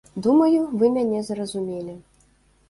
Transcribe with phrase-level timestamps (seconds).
[0.27, 1.93] Думаю, вы мяне зразумелі.